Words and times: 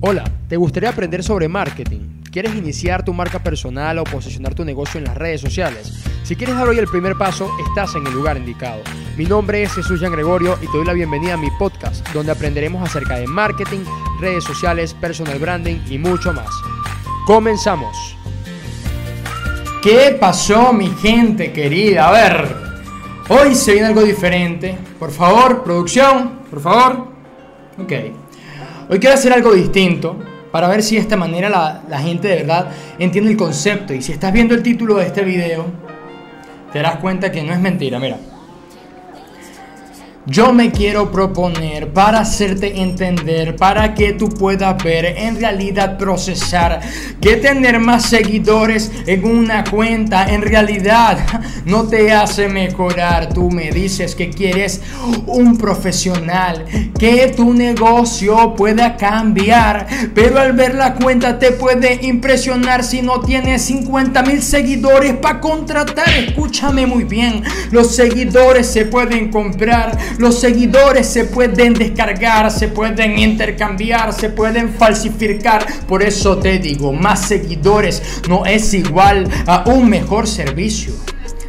Hola, 0.00 0.22
¿te 0.48 0.56
gustaría 0.56 0.90
aprender 0.90 1.24
sobre 1.24 1.48
marketing? 1.48 2.22
¿Quieres 2.30 2.54
iniciar 2.54 3.04
tu 3.04 3.12
marca 3.12 3.42
personal 3.42 3.98
o 3.98 4.04
posicionar 4.04 4.54
tu 4.54 4.64
negocio 4.64 4.98
en 4.98 5.06
las 5.06 5.16
redes 5.16 5.40
sociales? 5.40 5.92
Si 6.22 6.36
quieres 6.36 6.54
dar 6.54 6.68
hoy 6.68 6.78
el 6.78 6.86
primer 6.86 7.16
paso, 7.16 7.50
estás 7.66 7.96
en 7.96 8.06
el 8.06 8.12
lugar 8.12 8.36
indicado. 8.36 8.80
Mi 9.16 9.24
nombre 9.24 9.60
es 9.60 9.72
Jesús 9.72 10.00
Jean 10.00 10.12
Gregorio 10.12 10.56
y 10.62 10.66
te 10.66 10.76
doy 10.76 10.86
la 10.86 10.92
bienvenida 10.92 11.34
a 11.34 11.36
mi 11.36 11.50
podcast, 11.58 12.08
donde 12.10 12.30
aprenderemos 12.30 12.88
acerca 12.88 13.16
de 13.16 13.26
marketing, 13.26 13.80
redes 14.20 14.44
sociales, 14.44 14.94
personal 14.94 15.40
branding 15.40 15.80
y 15.90 15.98
mucho 15.98 16.32
más. 16.32 16.50
Comenzamos. 17.26 18.16
¿Qué 19.82 20.16
pasó, 20.20 20.72
mi 20.72 20.90
gente 20.90 21.52
querida? 21.52 22.08
A 22.08 22.12
ver, 22.12 22.56
hoy 23.30 23.52
se 23.56 23.72
viene 23.72 23.88
algo 23.88 24.04
diferente. 24.04 24.78
Por 24.96 25.10
favor, 25.10 25.64
producción, 25.64 26.42
por 26.48 26.60
favor. 26.60 27.08
Ok. 27.82 27.92
Hoy 28.90 28.98
quiero 29.00 29.14
hacer 29.14 29.34
algo 29.34 29.52
distinto 29.52 30.16
para 30.50 30.66
ver 30.66 30.82
si 30.82 30.94
de 30.94 31.02
esta 31.02 31.16
manera 31.16 31.50
la, 31.50 31.82
la, 31.90 31.98
gente 32.00 32.26
de 32.26 32.36
verdad 32.36 32.70
entiende 32.98 33.30
el 33.30 33.36
concepto. 33.36 33.92
Y 33.92 34.00
si 34.00 34.12
estás 34.12 34.32
viendo 34.32 34.54
el 34.54 34.62
título 34.62 34.96
de 34.96 35.06
este 35.06 35.22
video, 35.22 35.66
te 36.72 36.78
darás 36.78 36.96
cuenta 36.96 37.30
que 37.30 37.42
no 37.42 37.52
es 37.52 37.60
mentira. 37.60 37.98
Mira, 37.98 38.16
yo 40.28 40.52
me 40.52 40.70
quiero 40.70 41.10
proponer 41.10 41.92
para 41.92 42.20
hacerte 42.20 42.82
entender, 42.82 43.56
para 43.56 43.94
que 43.94 44.12
tú 44.12 44.28
puedas 44.28 44.82
ver, 44.84 45.06
en 45.06 45.40
realidad 45.40 45.96
procesar, 45.96 46.80
que 47.20 47.36
tener 47.36 47.80
más 47.80 48.04
seguidores 48.04 48.92
en 49.06 49.24
una 49.24 49.64
cuenta 49.64 50.26
en 50.26 50.42
realidad 50.42 51.18
no 51.64 51.84
te 51.84 52.12
hace 52.12 52.48
mejorar. 52.48 53.32
Tú 53.32 53.50
me 53.50 53.70
dices 53.70 54.14
que 54.14 54.28
quieres 54.28 54.82
un 55.26 55.56
profesional, 55.56 56.66
que 56.98 57.32
tu 57.34 57.54
negocio 57.54 58.54
pueda 58.54 58.96
cambiar, 58.96 59.86
pero 60.14 60.38
al 60.38 60.52
ver 60.52 60.74
la 60.74 60.94
cuenta 60.94 61.38
te 61.38 61.52
puede 61.52 62.06
impresionar 62.06 62.84
si 62.84 63.00
no 63.00 63.20
tienes 63.20 63.62
50 63.62 64.22
mil 64.24 64.42
seguidores 64.42 65.14
para 65.16 65.40
contratar. 65.40 66.08
Escúchame 66.10 66.86
muy 66.86 67.04
bien, 67.04 67.42
los 67.70 67.94
seguidores 67.94 68.66
se 68.66 68.84
pueden 68.84 69.30
comprar 69.30 69.96
los 70.18 70.40
seguidores 70.40 71.06
se 71.06 71.24
pueden 71.24 71.74
descargar, 71.74 72.50
se 72.50 72.68
pueden 72.68 73.18
intercambiar, 73.18 74.12
se 74.12 74.30
pueden 74.30 74.74
falsificar. 74.74 75.64
Por 75.86 76.02
eso 76.02 76.38
te 76.38 76.58
digo, 76.58 76.92
más 76.92 77.20
seguidores 77.20 78.02
no 78.28 78.44
es 78.44 78.74
igual 78.74 79.28
a 79.46 79.64
un 79.66 79.88
mejor 79.88 80.26
servicio. 80.26 80.92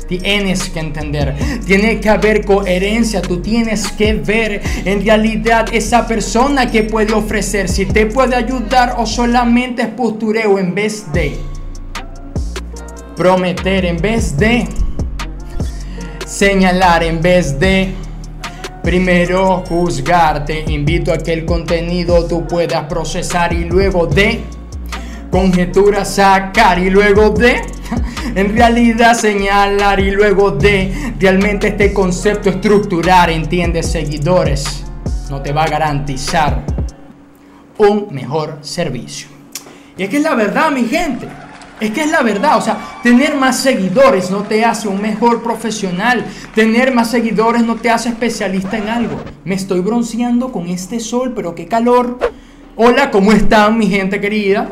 Tienes 0.08 0.70
que 0.70 0.80
entender, 0.80 1.36
tiene 1.68 2.00
que 2.00 2.10
haber 2.10 2.44
coherencia, 2.44 3.22
tú 3.22 3.42
tienes 3.42 3.88
que 3.92 4.14
ver 4.16 4.60
en 4.84 5.06
realidad 5.06 5.68
esa 5.72 6.08
persona 6.08 6.72
que 6.72 6.82
puede 6.82 7.14
ofrecer, 7.14 7.70
si 7.70 7.86
te 7.86 8.08
puede 8.08 8.36
ayudar 8.36 8.96
o 8.98 9.06
solamente 9.06 9.84
es 9.84 9.88
postureo 9.90 10.58
en 10.58 10.74
vez 10.74 11.14
de 11.14 11.38
prometer, 13.16 13.86
en 13.86 13.98
vez 13.98 14.36
de 14.36 14.68
señalar, 16.26 17.04
en 17.04 17.22
vez 17.22 17.60
de 17.60 17.94
Primero 18.84 19.64
juzgar, 19.68 20.46
te 20.46 20.62
invito 20.72 21.14
a 21.14 21.18
que 21.18 21.34
el 21.34 21.46
contenido 21.46 22.26
tú 22.26 22.48
puedas 22.48 22.86
procesar 22.86 23.54
y 23.54 23.66
luego 23.66 24.08
de 24.08 24.42
conjeturas 25.30 26.16
sacar 26.16 26.80
y 26.80 26.90
luego 26.90 27.30
de 27.30 27.62
en 28.36 28.56
realidad 28.56 29.16
señalar 29.16 30.00
y 30.00 30.12
luego 30.12 30.52
de 30.52 31.14
realmente 31.20 31.68
este 31.68 31.94
concepto 31.94 32.50
estructurar, 32.50 33.30
entiendes 33.30 33.92
seguidores, 33.92 34.86
no 35.30 35.42
te 35.42 35.52
va 35.52 35.64
a 35.64 35.68
garantizar 35.68 36.64
un 37.78 38.08
mejor 38.12 38.60
servicio. 38.62 39.28
Y 39.98 40.04
es 40.04 40.10
que 40.10 40.18
es 40.18 40.24
la 40.24 40.36
verdad, 40.36 40.72
mi 40.72 40.86
gente. 40.86 41.28
Es 41.80 41.92
que 41.92 42.02
es 42.02 42.12
la 42.12 42.24
verdad, 42.24 42.58
o 42.58 42.62
sea, 42.62 42.78
tener 43.02 43.36
más 43.36 43.58
seguidores 43.58 44.30
no 44.32 44.44
te 44.44 44.66
hace 44.66 44.90
un 44.90 45.02
mejor 45.02 45.42
profesional. 45.42 46.26
Tener 46.54 46.94
más 46.94 47.10
seguidores 47.10 47.64
no 47.64 47.78
te 47.78 47.90
hace 47.90 48.10
especialista 48.10 48.78
en 48.78 48.90
algo. 48.90 49.16
Me 49.46 49.56
estoy 49.56 49.80
bronceando 49.80 50.52
con 50.52 50.68
este 50.68 51.00
sol, 51.00 51.32
pero 51.34 51.56
qué 51.56 51.68
calor. 51.68 52.20
Hola, 52.76 53.12
¿cómo 53.12 53.32
están 53.32 53.78
mi 53.78 53.88
gente 53.88 54.20
querida? 54.20 54.70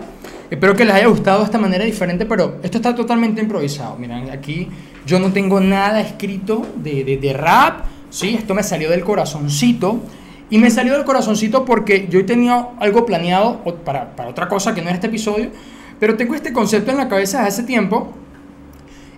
Espero 0.50 0.76
que 0.76 0.84
les 0.84 0.96
haya 0.96 1.08
gustado 1.08 1.40
de 1.40 1.46
esta 1.46 1.58
manera 1.58 1.86
diferente, 1.86 2.26
pero 2.26 2.60
esto 2.62 2.78
está 2.78 2.94
totalmente 2.94 3.42
improvisado. 3.42 3.96
Miren, 3.98 4.30
aquí 4.30 4.68
yo 5.06 5.20
no 5.20 5.32
tengo 5.32 5.62
nada 5.62 6.02
escrito 6.02 6.66
de, 6.76 7.18
de, 7.22 7.34
rap. 7.34 7.86
Sí, 8.10 8.36
esto 8.36 8.54
me 8.54 8.64
salió 8.64 8.90
del 8.90 9.06
corazoncito. 9.06 10.02
Y 10.50 10.58
me 10.58 10.72
salió 10.72 10.94
del 10.94 11.06
corazoncito 11.06 11.64
porque 11.64 12.08
yo 12.10 12.26
tenía 12.26 12.70
algo 12.80 13.06
planeado 13.06 13.62
para, 13.86 14.16
para 14.16 14.30
otra 14.30 14.48
cosa 14.48 14.74
que 14.74 14.82
no 14.82 14.90
es 14.90 14.96
este 14.96 15.08
episodio 15.08 15.52
pero 16.00 16.16
tengo 16.16 16.36
este 16.36 16.54
concepto 16.54 16.92
en 16.92 16.98
la 16.98 17.08
cabeza 17.08 17.40
desde 17.40 17.50
hace 17.50 17.64
tiempo 17.64 18.14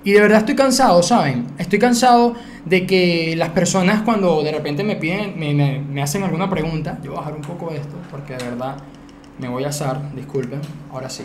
y 0.04 0.12
de 0.14 0.22
verdad 0.22 0.40
estoy 0.40 0.56
cansado, 0.56 1.04
¿saben? 1.04 1.48
Estoy 1.58 1.78
cansado 1.78 2.34
de 2.66 2.86
que 2.86 3.36
las 3.36 3.50
personas 3.50 4.02
cuando 4.04 4.42
de 4.44 4.52
repente 4.52 4.84
me 4.84 4.96
piden, 4.96 5.38
me, 5.38 6.02
hacen 6.02 6.24
alguna 6.24 6.50
pregunta, 6.50 7.00
yo 7.04 7.12
voy 7.12 7.18
a 7.18 7.22
bajar 7.22 7.36
un 7.36 7.42
poco 7.42 7.72
esto 7.72 7.96
porque 8.10 8.36
de 8.38 8.44
verdad 8.46 8.78
me 9.40 9.50
voy 9.50 9.66
a 9.66 9.70
asar, 9.70 10.16
disculpen, 10.16 10.62
ahora 10.92 11.10
sí. 11.10 11.24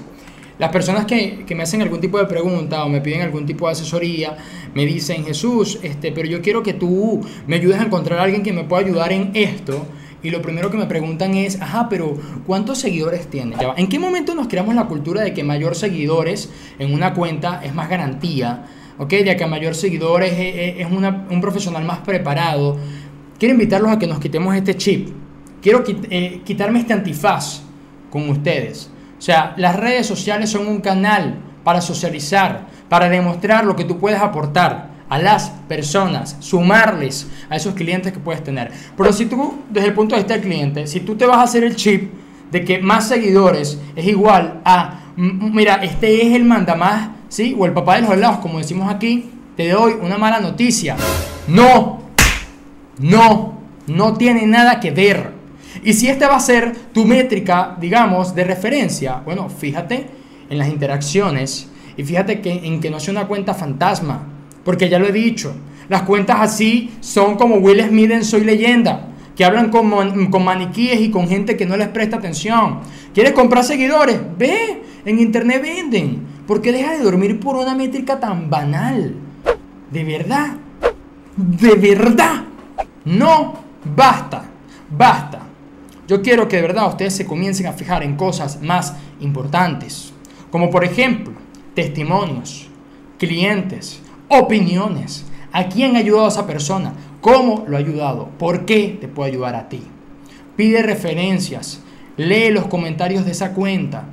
Las 0.58 0.70
personas 0.70 1.04
que, 1.04 1.44
que, 1.44 1.54
me 1.56 1.64
hacen 1.64 1.82
algún 1.82 2.00
tipo 2.00 2.16
de 2.18 2.26
pregunta 2.26 2.84
o 2.84 2.88
me 2.88 3.00
piden 3.00 3.22
algún 3.22 3.44
tipo 3.44 3.66
de 3.66 3.72
asesoría, 3.72 4.36
me 4.72 4.86
dicen, 4.86 5.24
Jesús, 5.24 5.80
este, 5.82 6.12
pero 6.12 6.28
yo 6.28 6.40
quiero 6.40 6.62
que 6.62 6.74
tú 6.74 7.20
me 7.48 7.56
ayudes 7.56 7.80
a 7.80 7.84
encontrar 7.84 8.20
a 8.20 8.22
alguien 8.22 8.44
que 8.44 8.52
me 8.52 8.62
pueda 8.62 8.84
ayudar 8.84 9.12
en 9.12 9.32
esto 9.34 9.84
y 10.24 10.30
lo 10.30 10.40
primero 10.40 10.70
que 10.70 10.78
me 10.78 10.86
preguntan 10.86 11.34
es, 11.34 11.60
ajá, 11.60 11.86
pero 11.90 12.16
¿cuántos 12.46 12.78
seguidores 12.78 13.28
tiene? 13.28 13.56
¿En 13.76 13.88
qué 13.90 13.98
momento 13.98 14.34
nos 14.34 14.48
creamos 14.48 14.74
la 14.74 14.86
cultura 14.86 15.20
de 15.20 15.34
que 15.34 15.44
mayor 15.44 15.76
seguidores 15.76 16.50
en 16.78 16.94
una 16.94 17.12
cuenta 17.12 17.60
es 17.62 17.74
más 17.74 17.90
garantía? 17.90 18.64
¿Ok? 18.96 19.10
De 19.10 19.36
que 19.36 19.46
mayor 19.46 19.74
seguidores 19.74 20.32
es, 20.34 20.86
un 20.86 21.40
profesional 21.42 21.84
más 21.84 21.98
preparado. 21.98 22.78
Quiero 23.38 23.52
invitarlos 23.52 23.92
a 23.92 23.98
que 23.98 24.06
nos 24.06 24.18
quitemos 24.18 24.56
este 24.56 24.74
chip. 24.78 25.10
Quiero 25.60 25.84
eh, 25.86 26.40
quitarme 26.42 26.78
este 26.78 26.94
antifaz 26.94 27.60
con 28.08 28.26
ustedes. 28.30 28.90
O 29.18 29.22
sea, 29.22 29.52
las 29.58 29.76
redes 29.76 30.06
sociales 30.06 30.48
son 30.48 30.66
un 30.66 30.80
canal 30.80 31.38
para 31.64 31.82
socializar, 31.82 32.66
para 32.88 33.10
demostrar 33.10 33.66
lo 33.66 33.76
que 33.76 33.84
tú 33.84 33.98
puedes 33.98 34.20
aportar 34.20 34.93
a 35.14 35.18
las 35.20 35.50
personas, 35.68 36.36
sumarles 36.40 37.28
a 37.48 37.54
esos 37.54 37.74
clientes 37.74 38.12
que 38.12 38.18
puedes 38.18 38.42
tener. 38.42 38.72
Pero 38.96 39.12
si 39.12 39.26
tú, 39.26 39.60
desde 39.70 39.88
el 39.88 39.94
punto 39.94 40.16
de 40.16 40.22
vista 40.22 40.34
del 40.34 40.42
cliente, 40.42 40.88
si 40.88 40.98
tú 40.98 41.14
te 41.14 41.24
vas 41.24 41.36
a 41.36 41.42
hacer 41.42 41.62
el 41.62 41.76
chip 41.76 42.12
de 42.50 42.64
que 42.64 42.80
más 42.80 43.06
seguidores 43.06 43.78
es 43.94 44.06
igual 44.08 44.60
a, 44.64 45.12
mira, 45.16 45.76
este 45.76 46.26
es 46.26 46.34
el 46.34 46.42
mandamás, 46.42 47.10
¿sí? 47.28 47.54
O 47.56 47.64
el 47.64 47.72
papá 47.72 47.94
de 47.94 48.02
los 48.02 48.10
helados, 48.10 48.38
como 48.38 48.58
decimos 48.58 48.92
aquí, 48.92 49.30
te 49.56 49.68
doy 49.68 49.92
una 50.02 50.18
mala 50.18 50.40
noticia. 50.40 50.96
No, 51.46 52.00
no, 52.98 53.60
no 53.86 54.14
tiene 54.14 54.48
nada 54.48 54.80
que 54.80 54.90
ver. 54.90 55.30
Y 55.84 55.92
si 55.92 56.08
esta 56.08 56.26
va 56.26 56.34
a 56.34 56.40
ser 56.40 56.74
tu 56.92 57.04
métrica, 57.04 57.76
digamos, 57.80 58.34
de 58.34 58.42
referencia, 58.42 59.22
bueno, 59.24 59.48
fíjate 59.48 60.08
en 60.50 60.58
las 60.58 60.66
interacciones 60.66 61.68
y 61.96 62.02
fíjate 62.02 62.40
que, 62.40 62.50
en 62.50 62.80
que 62.80 62.90
no 62.90 62.98
sea 62.98 63.12
una 63.12 63.28
cuenta 63.28 63.54
fantasma, 63.54 64.33
porque 64.64 64.88
ya 64.88 64.98
lo 64.98 65.06
he 65.06 65.12
dicho, 65.12 65.54
las 65.88 66.02
cuentas 66.02 66.38
así 66.40 66.92
son 67.00 67.36
como 67.36 67.56
Will 67.56 67.82
Smith 67.82 68.10
en 68.10 68.24
Soy 68.24 68.44
Leyenda, 68.44 69.08
que 69.36 69.44
hablan 69.44 69.70
con, 69.70 70.30
con 70.30 70.44
maniquíes 70.44 71.00
y 71.00 71.10
con 71.10 71.28
gente 71.28 71.56
que 71.56 71.66
no 71.66 71.76
les 71.76 71.88
presta 71.88 72.16
atención. 72.16 72.80
¿Quieres 73.12 73.32
comprar 73.32 73.64
seguidores? 73.64 74.18
Ve, 74.38 74.82
en 75.04 75.18
internet 75.18 75.62
venden. 75.62 76.34
¿Por 76.46 76.62
qué 76.62 76.72
deja 76.72 76.92
de 76.92 77.02
dormir 77.02 77.40
por 77.40 77.56
una 77.56 77.74
métrica 77.74 78.20
tan 78.20 78.48
banal? 78.48 79.14
De 79.90 80.04
verdad, 80.04 80.56
de 81.36 81.74
verdad. 81.74 82.44
No, 83.04 83.54
basta, 83.84 84.44
basta. 84.90 85.40
Yo 86.06 86.20
quiero 86.22 86.48
que 86.48 86.56
de 86.56 86.62
verdad 86.62 86.88
ustedes 86.88 87.14
se 87.14 87.26
comiencen 87.26 87.66
a 87.66 87.72
fijar 87.72 88.02
en 88.02 88.16
cosas 88.16 88.60
más 88.60 88.94
importantes, 89.20 90.12
como 90.50 90.70
por 90.70 90.84
ejemplo 90.84 91.32
testimonios, 91.74 92.68
clientes, 93.18 94.00
opiniones. 94.40 95.24
¿A 95.52 95.68
quién 95.68 95.96
ha 95.96 96.00
ayudado 96.00 96.26
a 96.26 96.28
esa 96.28 96.46
persona? 96.46 96.92
¿Cómo 97.20 97.64
lo 97.68 97.76
ha 97.76 97.80
ayudado? 97.80 98.28
¿Por 98.38 98.64
qué 98.66 98.98
te 99.00 99.08
puede 99.08 99.30
ayudar 99.30 99.54
a 99.54 99.68
ti? 99.68 99.82
Pide 100.56 100.82
referencias. 100.82 101.80
Lee 102.16 102.50
los 102.50 102.66
comentarios 102.66 103.24
de 103.24 103.32
esa 103.32 103.52
cuenta. 103.52 104.04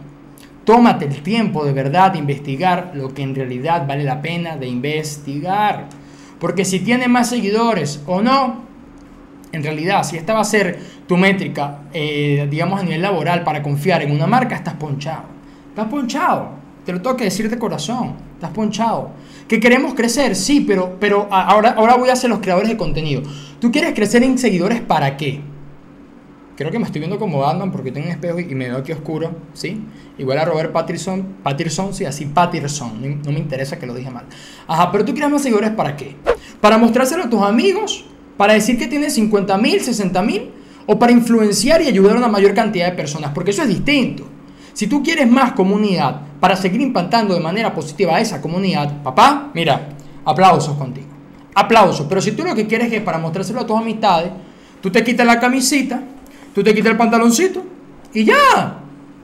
Tómate 0.63 1.05
el 1.05 1.21
tiempo 1.21 1.65
de 1.65 1.73
verdad 1.73 2.11
de 2.11 2.19
investigar 2.19 2.91
lo 2.93 3.13
que 3.13 3.23
en 3.23 3.35
realidad 3.35 3.87
vale 3.87 4.03
la 4.03 4.21
pena 4.21 4.57
de 4.57 4.67
investigar. 4.67 5.87
Porque 6.39 6.65
si 6.65 6.79
tiene 6.79 7.07
más 7.07 7.29
seguidores 7.29 8.01
o 8.05 8.21
no, 8.21 8.61
en 9.51 9.63
realidad, 9.63 10.03
si 10.03 10.17
esta 10.17 10.33
va 10.33 10.41
a 10.41 10.45
ser 10.45 10.79
tu 11.07 11.17
métrica, 11.17 11.79
eh, 11.93 12.47
digamos 12.49 12.79
a 12.79 12.83
nivel 12.83 13.01
laboral, 13.01 13.43
para 13.43 13.61
confiar 13.61 14.01
en 14.01 14.11
una 14.11 14.27
marca, 14.27 14.55
estás 14.55 14.75
ponchado. 14.75 15.23
Estás 15.69 15.87
ponchado. 15.87 16.60
Te 16.85 16.91
lo 16.91 17.01
tengo 17.01 17.15
que 17.15 17.25
decir 17.25 17.49
de 17.49 17.57
corazón. 17.57 18.15
Estás 18.35 18.51
ponchado. 18.51 19.11
Que 19.47 19.59
queremos 19.59 19.93
crecer, 19.93 20.35
sí, 20.35 20.61
pero, 20.61 20.97
pero 20.99 21.27
ahora, 21.31 21.71
ahora 21.71 21.95
voy 21.95 22.09
a 22.09 22.15
ser 22.15 22.29
los 22.29 22.39
creadores 22.39 22.69
de 22.69 22.77
contenido. 22.77 23.21
¿Tú 23.59 23.71
quieres 23.71 23.93
crecer 23.93 24.23
en 24.23 24.37
seguidores 24.37 24.81
para 24.81 25.17
qué? 25.17 25.41
Creo 26.55 26.71
que 26.71 26.79
me 26.79 26.85
estoy 26.85 26.99
viendo 26.99 27.17
como 27.17 27.39
Batman 27.39 27.71
porque 27.71 27.91
tengo 27.91 28.07
un 28.07 28.11
espejo 28.11 28.39
y 28.39 28.45
me 28.55 28.67
veo 28.67 28.77
aquí 28.77 28.91
oscuro, 28.91 29.31
¿sí? 29.53 29.81
Igual 30.17 30.37
a 30.37 30.45
Robert 30.45 30.71
Pattinson, 30.71 31.37
Pattinson, 31.41 31.93
sí, 31.93 32.05
así 32.05 32.25
Pattinson, 32.25 33.01
no, 33.01 33.15
no 33.23 33.31
me 33.31 33.39
interesa 33.39 33.79
que 33.79 33.87
lo 33.87 33.95
dije 33.95 34.11
mal. 34.11 34.25
Ajá, 34.67 34.91
pero 34.91 35.05
tú 35.05 35.13
quieres 35.13 35.31
más 35.31 35.41
seguidores 35.41 35.71
para 35.71 35.95
qué? 35.95 36.15
Para 36.59 36.77
mostrárselo 36.77 37.23
a 37.23 37.29
tus 37.29 37.41
amigos, 37.41 38.05
para 38.37 38.53
decir 38.53 38.77
que 38.77 38.87
tienes 38.87 39.13
50 39.15 39.57
mil, 39.57 39.81
60 39.81 40.21
mil, 40.21 40.51
o 40.85 40.99
para 40.99 41.11
influenciar 41.11 41.81
y 41.81 41.87
ayudar 41.87 42.15
a 42.15 42.19
una 42.19 42.27
mayor 42.27 42.53
cantidad 42.53 42.89
de 42.89 42.95
personas, 42.95 43.31
porque 43.33 43.51
eso 43.51 43.63
es 43.63 43.67
distinto. 43.67 44.27
Si 44.73 44.87
tú 44.87 45.01
quieres 45.01 45.29
más 45.29 45.53
comunidad 45.53 46.21
para 46.41 46.55
seguir 46.55 46.81
impactando 46.81 47.35
de 47.35 47.39
manera 47.39 47.73
positiva 47.73 48.15
a 48.15 48.19
esa 48.19 48.41
comunidad, 48.41 49.03
papá, 49.03 49.51
mira, 49.53 49.89
aplausos 50.25 50.75
contigo. 50.75 51.07
Aplausos. 51.53 52.07
Pero 52.09 52.19
si 52.19 52.31
tú 52.31 52.43
lo 52.43 52.55
que 52.55 52.65
quieres 52.65 52.91
es 52.91 53.01
para 53.01 53.19
mostrárselo 53.19 53.61
a 53.61 53.67
tus 53.67 53.77
amistades, 53.77 54.31
tú 54.81 54.91
te 54.91 55.03
quitas 55.03 55.25
la 55.25 55.39
camisita, 55.39 56.01
tú 56.53 56.63
te 56.63 56.73
quitas 56.73 56.91
el 56.91 56.97
pantaloncito 56.97 57.63
y 58.11 58.25
ya. 58.25 58.79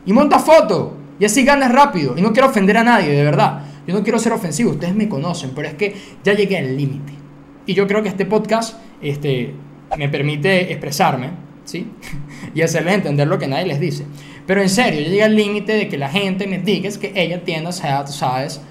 Y 0.06 0.14
montas 0.14 0.44
fotos. 0.44 0.92
Y 1.20 1.26
así 1.26 1.44
ganas 1.44 1.72
rápido. 1.72 2.16
Y 2.16 2.22
no 2.22 2.32
quiero 2.32 2.50
ofender 2.50 2.78
a 2.78 2.84
nadie, 2.84 3.10
de 3.10 3.24
verdad. 3.24 3.64
Yo 3.88 3.96
no 3.96 4.04
quiero 4.04 4.20
ser 4.20 4.34
ofensivo, 4.34 4.72
ustedes 4.72 4.94
me 4.94 5.10
conocen, 5.10 5.54
pero 5.56 5.70
es 5.70 5.74
que 5.74 5.96
ya 6.24 6.34
llegué 6.34 6.60
al 6.60 6.78
límite. 6.78 7.14
Y 7.66 7.74
yo 7.74 7.88
creo 7.88 8.04
que 8.04 8.10
este 8.10 8.26
podcast 8.26 8.78
este, 9.02 9.56
me 9.98 10.08
permite 10.08 10.72
expresarme, 10.72 11.32
¿sí? 11.68 11.92
y 12.56 12.62
hacerles 12.62 12.96
entender 12.96 13.28
lo 13.28 13.38
que 13.38 13.48
nadie 13.48 13.68
les 13.68 13.80
dice. 13.80 14.06
Pero 14.46 14.62
en 14.62 14.70
serio, 14.70 15.02
yo 15.02 15.10
llegué 15.10 15.24
al 15.24 15.36
límite 15.36 15.74
de 15.74 15.88
que 15.90 15.98
la 15.98 16.10
gente 16.10 16.48
me 16.48 16.58
diga 16.58 16.90
que 17.00 17.12
ella 17.16 17.44
tiene, 17.44 17.68
o 17.68 17.72
sea, 17.72 18.04
tú 18.06 18.14
sabes, 18.14 18.62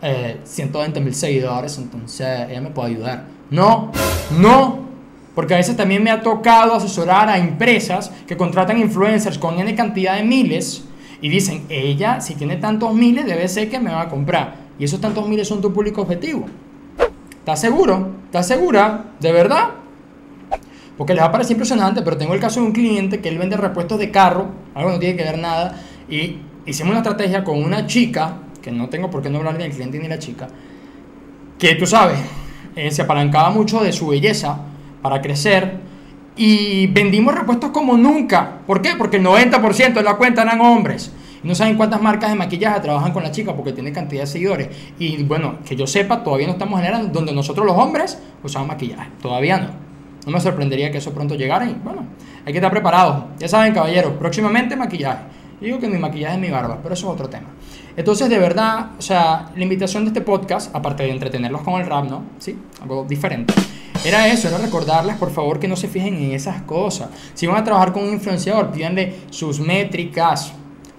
eh, 0.00 0.38
120 0.44 1.00
mil 1.00 1.14
seguidores, 1.14 1.76
entonces 1.76 2.48
ella 2.48 2.60
me 2.60 2.70
puede 2.70 2.92
ayudar. 2.92 3.24
No, 3.50 3.90
no, 4.38 4.84
porque 5.34 5.54
a 5.54 5.56
veces 5.56 5.76
también 5.76 6.02
me 6.02 6.10
ha 6.10 6.22
tocado 6.22 6.74
asesorar 6.74 7.28
a 7.28 7.38
empresas 7.38 8.10
que 8.26 8.36
contratan 8.36 8.78
influencers 8.78 9.38
con 9.38 9.58
N 9.58 9.74
cantidad 9.74 10.16
de 10.16 10.22
miles 10.22 10.84
y 11.20 11.28
dicen, 11.28 11.64
ella 11.68 12.20
si 12.20 12.34
tiene 12.34 12.56
tantos 12.56 12.94
miles 12.94 13.26
debe 13.26 13.48
ser 13.48 13.68
que 13.68 13.80
me 13.80 13.90
va 13.90 14.02
a 14.02 14.08
comprar. 14.08 14.64
Y 14.78 14.84
esos 14.84 15.00
tantos 15.00 15.28
miles 15.28 15.48
son 15.48 15.60
tu 15.60 15.72
público 15.72 16.02
objetivo. 16.02 16.46
¿Estás 17.30 17.60
seguro? 17.60 18.10
¿Estás 18.26 18.46
segura? 18.46 19.04
¿De 19.20 19.32
verdad? 19.32 19.70
Porque 20.96 21.14
les 21.14 21.22
va 21.22 21.28
a 21.28 21.32
parecer 21.32 21.52
impresionante, 21.52 22.02
pero 22.02 22.16
tengo 22.16 22.34
el 22.34 22.40
caso 22.40 22.60
de 22.60 22.66
un 22.66 22.72
cliente 22.72 23.20
que 23.20 23.28
él 23.28 23.38
vende 23.38 23.56
repuestos 23.56 23.98
de 23.98 24.10
carro, 24.10 24.48
algo 24.74 24.90
no 24.90 24.98
tiene 24.98 25.16
que 25.16 25.24
ver 25.24 25.38
nada, 25.38 25.80
y 26.08 26.38
hicimos 26.66 26.90
una 26.90 27.00
estrategia 27.00 27.42
con 27.42 27.62
una 27.62 27.86
chica, 27.86 28.38
que 28.62 28.70
no 28.70 28.88
tengo 28.88 29.10
por 29.10 29.22
qué 29.22 29.30
no 29.30 29.38
hablar 29.38 29.54
ni 29.54 29.64
del 29.64 29.72
cliente 29.72 29.98
ni 29.98 30.04
de 30.04 30.10
la 30.10 30.18
chica, 30.18 30.48
que 31.58 31.74
tú 31.74 31.86
sabes, 31.86 32.18
eh, 32.76 32.90
se 32.90 33.02
apalancaba 33.02 33.50
mucho 33.50 33.82
de 33.82 33.92
su 33.92 34.08
belleza 34.08 34.58
para 35.02 35.20
crecer, 35.20 35.80
y 36.36 36.88
vendimos 36.88 37.34
repuestos 37.34 37.70
como 37.70 37.96
nunca. 37.96 38.58
¿Por 38.66 38.82
qué? 38.82 38.94
Porque 38.98 39.18
el 39.18 39.24
90% 39.24 39.94
de 39.94 40.02
la 40.02 40.16
cuenta 40.16 40.42
eran 40.42 40.60
hombres. 40.60 41.12
No 41.44 41.54
saben 41.54 41.76
cuántas 41.76 42.00
marcas 42.00 42.30
de 42.30 42.36
maquillaje 42.36 42.80
trabajan 42.80 43.12
con 43.12 43.22
la 43.22 43.30
chica 43.30 43.54
porque 43.54 43.72
tiene 43.72 43.92
cantidad 43.92 44.22
de 44.22 44.26
seguidores. 44.26 44.68
Y 44.98 45.22
bueno, 45.24 45.58
que 45.64 45.76
yo 45.76 45.86
sepa, 45.86 46.24
todavía 46.24 46.46
no 46.46 46.54
estamos 46.54 46.80
en 46.80 46.86
era 46.86 46.98
donde 47.00 47.32
nosotros 47.32 47.66
los 47.66 47.76
hombres 47.76 48.18
usamos 48.42 48.66
maquillaje. 48.66 49.10
Todavía 49.20 49.58
no. 49.58 49.83
No 50.26 50.32
me 50.32 50.40
sorprendería 50.40 50.90
que 50.90 50.98
eso 50.98 51.12
pronto 51.12 51.34
llegara 51.34 51.66
y 51.66 51.74
bueno, 51.74 52.06
hay 52.44 52.52
que 52.52 52.58
estar 52.58 52.70
preparados. 52.70 53.24
Ya 53.38 53.48
saben, 53.48 53.74
caballeros, 53.74 54.14
próximamente 54.14 54.76
maquillaje. 54.76 55.24
Yo 55.60 55.66
digo 55.66 55.78
que 55.78 55.88
mi 55.88 55.98
maquillaje 55.98 56.34
es 56.34 56.40
mi 56.40 56.50
barba, 56.50 56.78
pero 56.82 56.94
eso 56.94 57.06
es 57.06 57.12
otro 57.12 57.28
tema. 57.28 57.48
Entonces, 57.96 58.28
de 58.28 58.38
verdad, 58.38 58.90
o 58.98 59.02
sea, 59.02 59.50
la 59.54 59.62
invitación 59.62 60.04
de 60.04 60.08
este 60.08 60.20
podcast, 60.20 60.74
aparte 60.74 61.04
de 61.04 61.10
entretenerlos 61.10 61.62
con 61.62 61.80
el 61.80 61.86
rap, 61.86 62.08
¿no? 62.08 62.22
Sí, 62.38 62.58
algo 62.82 63.04
diferente 63.08 63.54
era 64.04 64.28
eso, 64.28 64.48
era 64.48 64.58
recordarles 64.58 65.16
por 65.16 65.30
favor 65.30 65.58
que 65.58 65.66
no 65.66 65.76
se 65.76 65.88
fijen 65.88 66.14
en 66.16 66.32
esas 66.32 66.62
cosas. 66.62 67.08
Si 67.32 67.46
van 67.46 67.56
a 67.56 67.64
trabajar 67.64 67.92
con 67.92 68.04
un 68.04 68.12
influenciador, 68.12 68.70
pídanle 68.70 69.14
sus 69.30 69.60
métricas, 69.60 70.52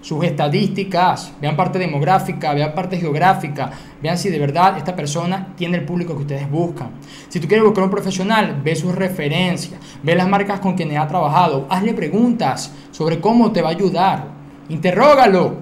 sus 0.05 0.23
estadísticas, 0.23 1.33
vean 1.41 1.55
parte 1.55 1.79
demográfica, 1.79 2.53
vean 2.53 2.75
parte 2.75 2.99
geográfica, 2.99 3.71
vean 4.03 4.19
si 4.19 4.29
de 4.29 4.37
verdad 4.37 4.77
esta 4.77 4.95
persona 4.95 5.55
tiene 5.57 5.77
el 5.77 5.83
público 5.83 6.13
que 6.15 6.21
ustedes 6.21 6.47
buscan. 6.47 6.91
Si 7.27 7.39
tú 7.39 7.47
quieres 7.47 7.65
buscar 7.65 7.85
un 7.85 7.89
profesional, 7.89 8.61
ve 8.63 8.75
sus 8.75 8.93
referencias, 8.93 9.79
ve 10.03 10.13
las 10.13 10.29
marcas 10.29 10.59
con 10.59 10.75
quienes 10.75 10.99
ha 10.99 11.07
trabajado, 11.07 11.65
hazle 11.71 11.95
preguntas 11.95 12.71
sobre 12.91 13.19
cómo 13.19 13.51
te 13.51 13.63
va 13.63 13.69
a 13.69 13.71
ayudar, 13.71 14.27
interrógalo, 14.69 15.55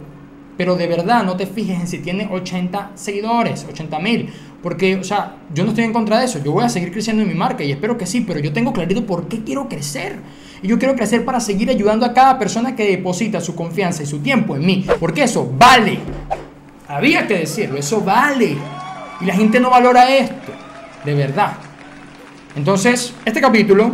pero 0.57 0.75
de 0.75 0.87
verdad 0.87 1.23
no 1.23 1.37
te 1.37 1.47
fijes 1.47 1.79
en 1.79 1.87
si 1.87 1.99
tiene 1.99 2.27
80 2.29 2.91
seguidores, 2.95 3.65
80 3.69 3.99
mil 3.99 4.29
porque, 4.63 4.95
o 4.95 5.04
sea, 5.04 5.36
yo 5.54 5.65
no 5.65 5.71
estoy 5.71 5.83
en 5.83 5.92
contra 5.92 6.19
de 6.19 6.25
eso. 6.25 6.39
Yo 6.42 6.54
voy 6.54 6.63
a 6.63 6.69
seguir 6.69 6.94
creciendo 6.94 7.21
en 7.21 7.27
mi 7.27 7.36
marca 7.36 7.65
y 7.65 7.71
espero 7.74 7.98
que 7.98 8.06
sí, 8.06 8.21
pero 8.21 8.39
yo 8.39 8.54
tengo 8.54 8.71
clarito 8.71 9.06
por 9.06 9.27
qué 9.27 9.44
quiero 9.44 9.68
crecer. 9.68 10.15
Y 10.62 10.69
yo 10.69 10.80
quiero 10.80 10.95
crecer 10.95 11.25
para 11.25 11.42
seguir 11.42 11.69
ayudando 11.69 12.06
a 12.06 12.13
cada 12.13 12.39
persona 12.39 12.74
que 12.74 12.89
deposita 12.89 13.42
su 13.42 13.56
confianza 13.56 14.04
y 14.04 14.06
su 14.06 14.19
tiempo 14.19 14.56
en 14.56 14.65
mí. 14.65 14.86
Porque 15.01 15.24
eso 15.24 15.51
vale. 15.57 16.00
Había 16.88 17.27
que 17.27 17.39
decirlo, 17.39 17.77
eso 17.77 18.00
vale. 18.00 18.56
Y 19.19 19.25
la 19.25 19.36
gente 19.36 19.60
no 19.60 19.69
valora 19.69 20.10
esto. 20.15 20.54
De 21.04 21.13
verdad. 21.13 21.57
Entonces, 22.56 23.13
este 23.25 23.42
capítulo 23.42 23.92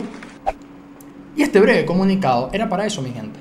y 1.35 1.41
este 1.41 1.59
breve 1.59 1.83
comunicado 1.83 2.51
era 2.53 2.69
para 2.69 2.85
eso, 2.85 3.01
mi 3.01 3.11
gente. 3.11 3.39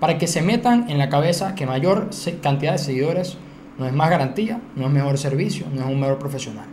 Para 0.00 0.16
que 0.16 0.26
se 0.26 0.40
metan 0.40 0.88
en 0.88 0.96
la 0.96 1.10
cabeza 1.10 1.54
que 1.54 1.66
mayor 1.66 2.08
cantidad 2.40 2.72
de 2.72 2.78
seguidores 2.78 3.36
no 3.78 3.86
es 3.86 3.92
más 3.92 4.10
garantía, 4.10 4.60
no 4.76 4.86
es 4.86 4.92
mejor 4.92 5.18
servicio, 5.18 5.66
no 5.72 5.82
es 5.82 5.86
un 5.86 6.00
mejor 6.00 6.18
profesional. 6.18 6.66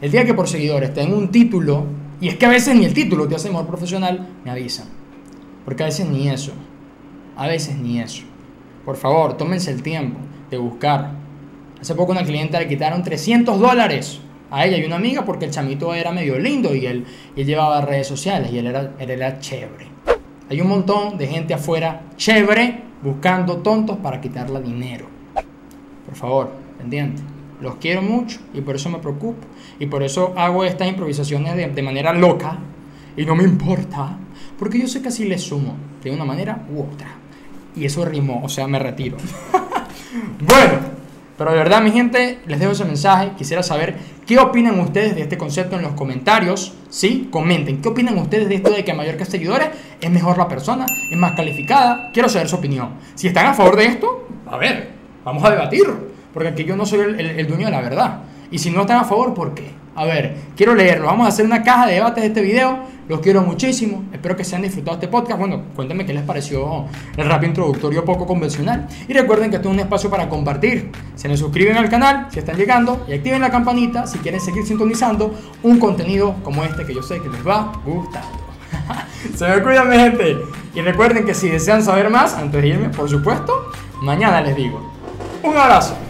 El 0.00 0.10
día 0.10 0.24
que 0.24 0.34
por 0.34 0.48
seguidores 0.48 0.92
tengo 0.92 1.16
un 1.16 1.30
título, 1.30 1.84
y 2.20 2.28
es 2.28 2.36
que 2.36 2.46
a 2.46 2.48
veces 2.48 2.74
ni 2.74 2.84
el 2.84 2.94
título 2.94 3.28
te 3.28 3.36
hace 3.36 3.48
mejor 3.48 3.66
profesional, 3.66 4.28
me 4.44 4.50
avisan. 4.50 4.86
Porque 5.64 5.82
a 5.84 5.86
veces 5.86 6.08
ni 6.08 6.28
eso. 6.28 6.52
A 7.36 7.46
veces 7.46 7.76
ni 7.76 8.00
eso. 8.00 8.24
Por 8.84 8.96
favor, 8.96 9.36
tómense 9.36 9.70
el 9.70 9.82
tiempo 9.82 10.18
de 10.50 10.58
buscar. 10.58 11.12
Hace 11.80 11.94
poco 11.94 12.12
una 12.12 12.24
clienta 12.24 12.58
le 12.58 12.68
quitaron 12.68 13.02
300 13.02 13.60
dólares 13.60 14.20
a 14.50 14.66
ella 14.66 14.76
y 14.76 14.84
una 14.84 14.96
amiga 14.96 15.24
porque 15.24 15.46
el 15.46 15.50
chamito 15.50 15.94
era 15.94 16.12
medio 16.12 16.38
lindo 16.38 16.74
y 16.74 16.86
él, 16.86 17.06
él 17.36 17.46
llevaba 17.46 17.80
redes 17.80 18.06
sociales 18.06 18.52
y 18.52 18.58
él 18.58 18.66
era, 18.66 18.92
él 18.98 19.10
era 19.10 19.38
chévere. 19.38 19.86
Hay 20.50 20.60
un 20.60 20.68
montón 20.68 21.16
de 21.16 21.26
gente 21.26 21.54
afuera 21.54 22.02
chévere 22.16 22.82
buscando 23.02 23.58
tontos 23.58 23.96
para 23.98 24.20
quitarle 24.20 24.60
dinero. 24.60 25.11
Por 26.12 26.18
favor, 26.18 26.50
pendiente. 26.76 27.22
Los 27.62 27.76
quiero 27.76 28.02
mucho 28.02 28.38
y 28.52 28.60
por 28.60 28.76
eso 28.76 28.90
me 28.90 28.98
preocupo. 28.98 29.46
Y 29.78 29.86
por 29.86 30.02
eso 30.02 30.34
hago 30.36 30.62
estas 30.62 30.88
improvisaciones 30.88 31.74
de, 31.74 31.82
manera 31.82 32.12
loca. 32.12 32.58
Y 33.16 33.24
no 33.24 33.34
me 33.34 33.44
importa. 33.44 34.18
Porque 34.58 34.78
yo 34.78 34.86
sé 34.86 35.00
que 35.00 35.08
así 35.08 35.24
les 35.24 35.42
sumo. 35.42 35.74
De 36.02 36.10
una 36.10 36.26
manera 36.26 36.66
u 36.70 36.82
otra. 36.82 37.08
Y 37.74 37.86
eso 37.86 38.04
rimó. 38.04 38.42
O 38.44 38.48
sea, 38.50 38.66
me 38.66 38.78
retiro. 38.78 39.16
bueno. 40.40 40.92
Pero 41.38 41.50
de 41.50 41.56
verdad, 41.56 41.82
mi 41.82 41.92
gente, 41.92 42.40
les 42.46 42.60
dejo 42.60 42.72
ese 42.72 42.84
mensaje. 42.84 43.30
Quisiera 43.38 43.62
saber 43.62 43.96
qué 44.26 44.38
opinan 44.38 44.78
ustedes 44.78 45.14
de 45.14 45.22
este 45.22 45.38
concepto 45.38 45.76
en 45.76 45.82
los 45.82 45.92
comentarios. 45.92 46.74
Sí, 46.90 47.28
comenten. 47.30 47.80
¿Qué 47.80 47.88
opinan 47.88 48.18
ustedes 48.18 48.50
de 48.50 48.56
esto 48.56 48.70
de 48.70 48.84
que 48.84 48.92
mayor 48.92 49.16
que 49.16 49.24
seguidores 49.24 49.68
es 49.98 50.10
mejor 50.10 50.36
la 50.36 50.46
persona, 50.46 50.84
es 51.10 51.18
más 51.18 51.32
calificada? 51.32 52.10
Quiero 52.12 52.28
saber 52.28 52.50
su 52.50 52.56
opinión. 52.56 52.90
Si 53.14 53.28
están 53.28 53.46
a 53.46 53.54
favor 53.54 53.76
de 53.76 53.86
esto, 53.86 54.28
a 54.46 54.58
ver, 54.58 55.01
Vamos 55.24 55.44
a 55.44 55.50
debatir, 55.50 55.84
porque 56.32 56.48
aquí 56.48 56.64
yo 56.64 56.76
no 56.76 56.84
soy 56.84 57.00
el, 57.00 57.46
dueño 57.46 57.66
de 57.66 57.72
la 57.72 57.80
verdad. 57.80 58.22
Y 58.50 58.58
si 58.58 58.70
no 58.70 58.82
están 58.82 58.98
a 58.98 59.04
favor, 59.04 59.34
¿por 59.34 59.54
qué? 59.54 59.70
A 59.94 60.04
ver, 60.04 60.36
quiero 60.56 60.74
leerlo. 60.74 61.06
Vamos 61.06 61.26
a 61.26 61.28
hacer 61.28 61.44
una 61.44 61.62
caja 61.62 61.86
de 61.86 61.94
debates 61.94 62.22
de 62.22 62.28
este 62.28 62.40
video. 62.40 62.78
Los 63.08 63.20
quiero 63.20 63.42
muchísimo. 63.42 64.04
Espero 64.12 64.36
que 64.36 64.42
se 64.42 64.54
hayan 64.56 64.62
disfrutado 64.62 64.94
este 64.96 65.08
podcast. 65.08 65.38
Bueno, 65.38 65.62
cuéntenme 65.76 66.06
qué 66.06 66.14
les 66.14 66.22
pareció 66.22 66.86
el 67.16 67.28
rap 67.28 67.44
introductorio 67.44 68.04
poco 68.04 68.26
convencional. 68.26 68.88
Y 69.06 69.12
recuerden 69.12 69.50
que 69.50 69.56
esto 69.56 69.68
es 69.68 69.74
un 69.74 69.80
espacio 69.80 70.08
para 70.08 70.28
compartir. 70.28 70.90
Se 71.14 71.28
les 71.28 71.38
suscriben 71.38 71.76
al 71.76 71.90
canal 71.90 72.28
si 72.30 72.38
están 72.38 72.56
llegando 72.56 73.04
y 73.06 73.12
activen 73.12 73.40
la 73.40 73.50
campanita 73.50 74.06
si 74.06 74.18
quieren 74.18 74.40
seguir 74.40 74.64
sintonizando 74.64 75.34
un 75.62 75.78
contenido 75.78 76.36
como 76.42 76.64
este 76.64 76.84
que 76.84 76.94
yo 76.94 77.02
sé 77.02 77.20
que 77.20 77.28
les 77.28 77.46
va 77.46 77.72
gustando. 77.84 78.38
se 79.34 79.46
me 79.46 79.62
cuidan, 79.62 79.90
mi 79.90 79.96
gente. 79.96 80.38
Y 80.74 80.80
recuerden 80.80 81.26
que 81.26 81.34
si 81.34 81.48
desean 81.50 81.82
saber 81.82 82.08
más, 82.08 82.34
antes 82.34 82.62
de 82.62 82.68
irme, 82.68 82.88
por 82.88 83.08
supuesto, 83.08 83.70
mañana 84.00 84.40
les 84.40 84.56
digo. 84.56 84.91
Un 85.42 85.56
abrazo. 85.56 86.01